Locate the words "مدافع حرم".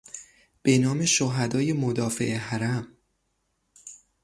1.73-2.87